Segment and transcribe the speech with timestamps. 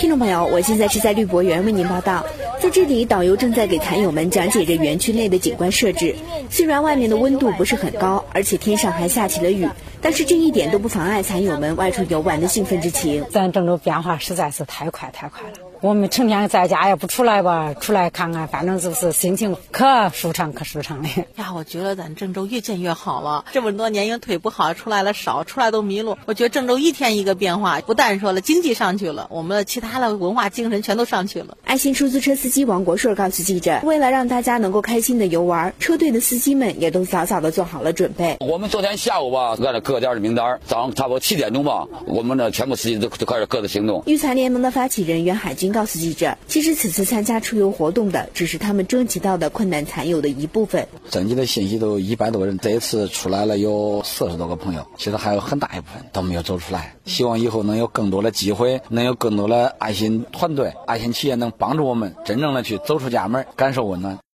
[0.00, 2.24] 听众朋友，我现在是在绿博园为您报道，
[2.58, 6.16] 在这里，导游正在给坛友们讲解着园区内的景观设置。
[6.48, 9.68] 虽然外面的温度不是很高，而且天上还下起了雨，
[10.00, 13.26] 但是这一点都不妨碍坛友们外出游玩的兴奋之情。
[13.30, 15.69] 咱郑州变化实在是太快太快了。
[15.82, 21.08] 我们成天在家也不出来吧，出来看看，反正就是心情可舒畅可舒畅的。
[21.40, 23.46] 呀，我觉得咱郑州越建越好了。
[23.50, 26.18] 这么多年因为腿不好出来了少，出来都迷路。
[26.26, 31.56] 我觉得郑州一天一个变化，不但说了经济上去了，我们的其他的文化精神全都上去了。
[31.64, 38.36] 爱心出租车司机王国顺告诉记者，为了让大家能够开心的游玩，车队的司机们也都早早的做好了准备。
[38.40, 44.02] 我们昨天下午吧，按照各家的名单，早上差不多七点钟吧，我们的全部司机都都开始各自行动。
[44.04, 46.36] 育才联盟的发起人袁海军告诉记者。
[46.46, 50.86] 其实此次参加出游活动的，只是他们征集到的困难残友的一部分。
[51.10, 56.94] 征集的信息都一百多人，这一次出来了有四十多个朋友，其实还有很大一部分都没有走出来。
[57.04, 64.20] 希望以后能有更多的机会，能有更多的爱心团队、爱心企业能帮助我们真正的去走出家门，感受温暖。